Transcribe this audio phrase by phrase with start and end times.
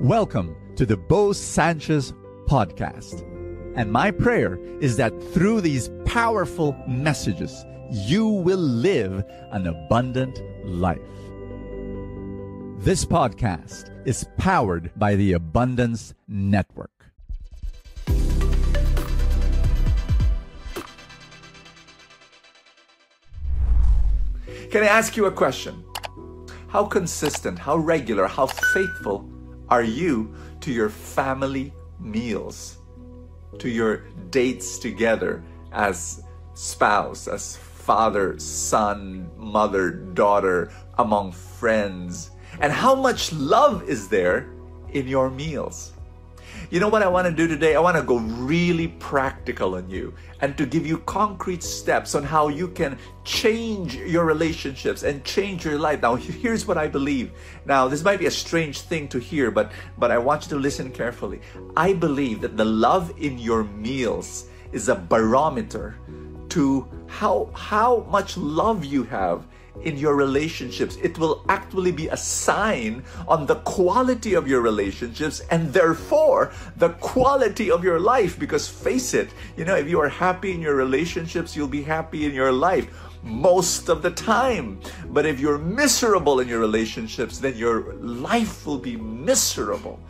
[0.00, 2.12] Welcome to the Bo Sanchez
[2.46, 3.24] podcast.
[3.74, 11.00] And my prayer is that through these powerful messages, you will live an abundant life.
[12.78, 16.92] This podcast is powered by the Abundance Network.
[24.70, 25.82] Can I ask you a question?
[26.68, 29.27] How consistent, how regular, how faithful
[29.70, 32.78] are you to your family meals,
[33.58, 35.42] to your dates together
[35.72, 36.22] as
[36.54, 42.30] spouse, as father, son, mother, daughter, among friends?
[42.60, 44.50] And how much love is there
[44.90, 45.92] in your meals?
[46.70, 47.76] You know what I want to do today?
[47.76, 52.22] I want to go really practical on you and to give you concrete steps on
[52.22, 56.02] how you can change your relationships and change your life.
[56.02, 57.32] Now, here's what I believe.
[57.64, 60.56] Now, this might be a strange thing to hear, but but I want you to
[60.56, 61.40] listen carefully.
[61.74, 65.96] I believe that the love in your meals is a barometer
[66.50, 69.46] to how how much love you have
[69.82, 70.96] in your relationships.
[71.02, 76.90] It will actually be a sign on the quality of your relationships and therefore the
[77.00, 78.38] quality of your life.
[78.38, 82.26] Because face it, you know, if you are happy in your relationships, you'll be happy
[82.26, 82.88] in your life
[83.22, 84.80] most of the time.
[85.08, 90.00] But if you're miserable in your relationships, then your life will be miserable.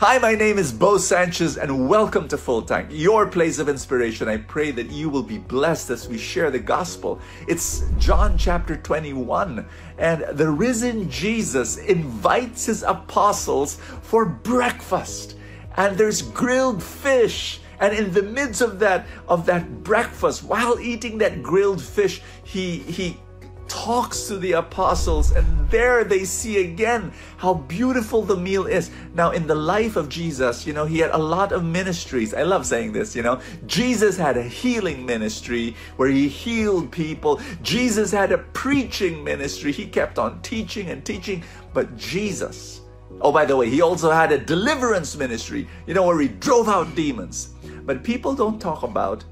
[0.00, 4.28] Hi, my name is Bo Sanchez, and welcome to Full Tank, your place of inspiration.
[4.28, 7.18] I pray that you will be blessed as we share the gospel.
[7.48, 9.66] It's John chapter 21,
[9.98, 15.34] and the risen Jesus invites his apostles for breakfast,
[15.76, 17.60] and there's grilled fish.
[17.80, 22.78] And in the midst of that of that breakfast, while eating that grilled fish, he
[22.78, 23.18] he
[23.88, 28.90] talks to the apostles, and there they see again how beautiful the meal is.
[29.14, 32.34] Now, in the life of Jesus, you know, he had a lot of ministries.
[32.34, 33.40] I love saying this, you know.
[33.64, 39.72] Jesus had a healing ministry where he healed people, Jesus had a preaching ministry.
[39.72, 42.82] He kept on teaching and teaching, but Jesus,
[43.22, 46.68] oh, by the way, he also had a deliverance ministry, you know, where he drove
[46.68, 47.54] out demons.
[47.86, 49.24] But people don't talk about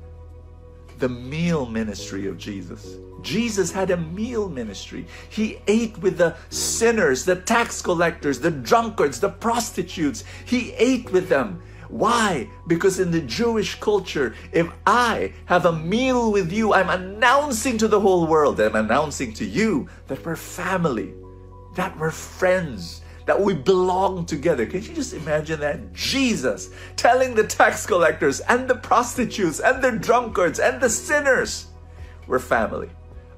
[0.99, 2.97] the meal ministry of Jesus.
[3.27, 5.05] Jesus had a meal ministry.
[5.29, 10.23] He ate with the sinners, the tax collectors, the drunkards, the prostitutes.
[10.45, 11.61] He ate with them.
[11.89, 12.49] Why?
[12.69, 17.89] Because in the Jewish culture, if I have a meal with you, I'm announcing to
[17.89, 21.13] the whole world, I'm announcing to you that we're family,
[21.75, 24.67] that we're friends, that we belong together.
[24.67, 25.93] Can you just imagine that?
[25.93, 31.67] Jesus telling the tax collectors and the prostitutes and the drunkards and the sinners,
[32.29, 32.89] we're family.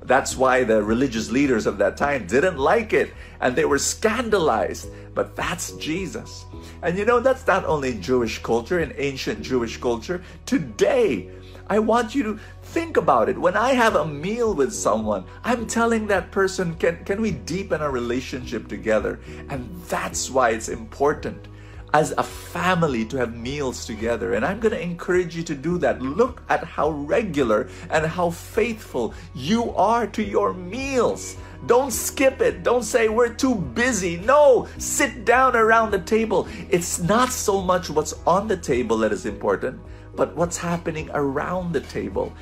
[0.03, 4.89] That's why the religious leaders of that time didn't like it and they were scandalized.
[5.15, 6.47] But that's Jesus.
[6.83, 10.23] And you know, that's not only Jewish culture, in ancient Jewish culture.
[10.47, 11.31] Today,
[11.69, 13.37] I want you to think about it.
[13.37, 17.83] When I have a meal with someone, I'm telling that person, can, can we deepen
[17.83, 19.21] our relationship together?
[19.49, 21.49] And that's why it's important
[21.95, 24.35] as a family to have meals together.
[24.35, 26.03] And I'm going to encourage you to do that.
[26.03, 31.37] Look at how regular and how faithful you are to your meals.
[31.67, 32.63] Don't skip it.
[32.63, 34.19] Don't say we're too busy.
[34.19, 36.47] No, sit down around the table.
[36.71, 39.81] It's not so much what's on the table that is important,
[40.15, 42.33] but what's happening around the table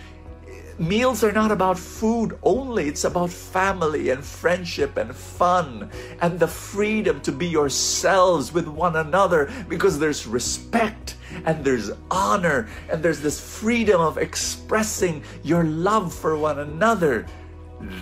[0.78, 6.48] meals are not about food only, it's about family and friendship and fun and the
[6.48, 13.20] freedom to be yourselves with one another because there's respect and there's honor and there's
[13.20, 17.26] this freedom of expressing your love for one another.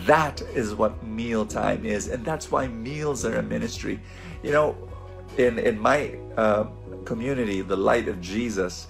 [0.07, 3.99] That is what mealtime is, and that's why meals are a ministry.
[4.43, 4.89] You know,
[5.37, 6.67] in in my uh,
[7.05, 8.87] community, the Light of Jesus,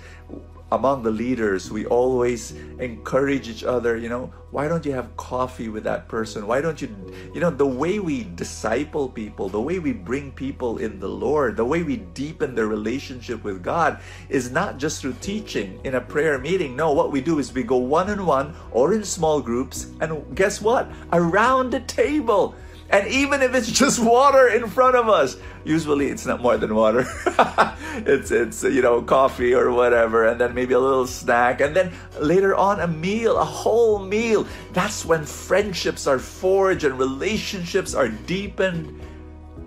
[0.74, 5.68] among the leaders, we always encourage each other, you know, why don't you have coffee
[5.68, 6.46] with that person?
[6.46, 6.88] Why don't you,
[7.32, 11.56] you know, the way we disciple people, the way we bring people in the Lord,
[11.56, 16.00] the way we deepen their relationship with God is not just through teaching in a
[16.00, 16.76] prayer meeting.
[16.76, 20.36] No, what we do is we go one on one or in small groups, and
[20.36, 20.90] guess what?
[21.12, 22.54] Around the table
[22.90, 26.74] and even if it's just water in front of us, usually it's not more than
[26.74, 27.06] water.
[28.06, 31.92] it's it's you know coffee or whatever, and then maybe a little snack, and then
[32.20, 34.46] later on a meal, a whole meal.
[34.72, 39.00] That's when friendships are forged and relationships are deepened.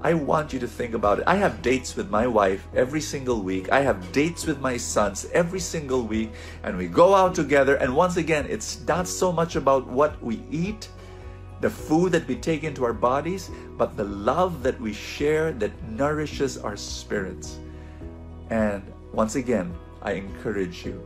[0.01, 1.23] I want you to think about it.
[1.25, 3.71] I have dates with my wife every single week.
[3.71, 6.31] I have dates with my sons every single week,
[6.63, 7.75] and we go out together.
[7.75, 10.89] And once again, it's not so much about what we eat
[11.61, 15.71] the food that we take into our bodies, but the love that we share that
[15.89, 17.59] nourishes our spirits.
[18.49, 21.01] And once again, I encourage you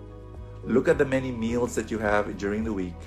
[0.63, 2.99] look at the many meals that you have during the week.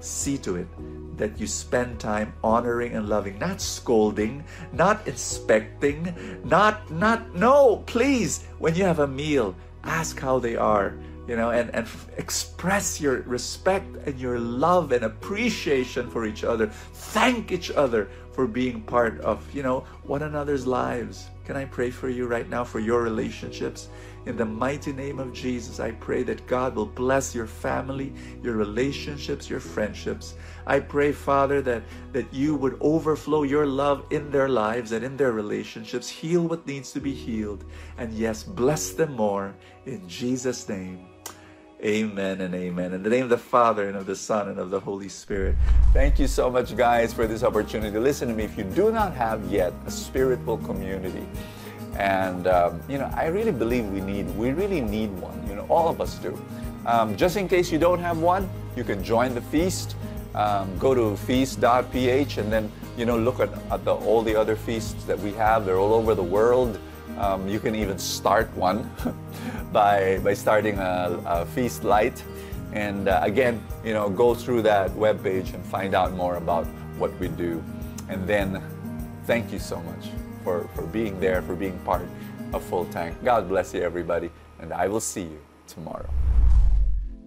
[0.00, 0.68] See to it
[1.16, 8.44] that you spend time honoring and loving, not scolding, not inspecting, not, not, no, please,
[8.58, 10.94] when you have a meal, ask how they are
[11.28, 11.86] you know, and, and
[12.16, 16.66] express your respect and your love and appreciation for each other.
[16.66, 21.28] Thank each other for being part of, you know, one another's lives.
[21.44, 23.88] Can I pray for you right now for your relationships?
[24.26, 28.54] In the mighty name of Jesus, I pray that God will bless your family, your
[28.54, 30.34] relationships, your friendships.
[30.66, 31.82] I pray, Father, that,
[32.12, 36.08] that you would overflow your love in their lives and in their relationships.
[36.08, 37.64] Heal what needs to be healed.
[37.96, 39.54] And yes, bless them more.
[39.86, 41.06] In Jesus' name.
[41.84, 42.92] Amen and amen.
[42.92, 45.54] In the name of the Father and of the Son and of the Holy Spirit.
[45.92, 47.96] Thank you so much, guys, for this opportunity.
[47.96, 48.42] Listen to me.
[48.42, 51.24] If you do not have yet a spiritual community,
[51.96, 55.40] and um, you know, I really believe we need, we really need one.
[55.48, 56.36] You know, all of us do.
[56.84, 59.94] Um, just in case you don't have one, you can join the feast.
[60.34, 64.56] Um, go to feast.ph and then you know look at, at the, all the other
[64.56, 65.64] feasts that we have.
[65.64, 66.76] They're all over the world.
[67.18, 68.90] Um, you can even start one
[69.72, 72.22] by, by starting a, a Feast Light.
[72.72, 76.66] And uh, again, you know, go through that web page and find out more about
[76.98, 77.62] what we do.
[78.08, 78.62] And then
[79.24, 80.08] thank you so much
[80.44, 82.06] for, for being there, for being part
[82.52, 83.16] of Full Tank.
[83.24, 86.08] God bless you, everybody, and I will see you tomorrow.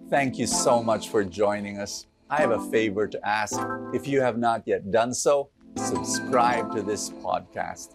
[0.08, 2.06] Thank you so much for joining us.
[2.28, 3.60] I have a favor to ask.
[3.92, 7.94] If you have not yet done so, subscribe to this podcast